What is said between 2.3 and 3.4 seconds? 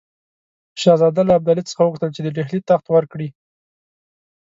ډهلي تخت ورکړي.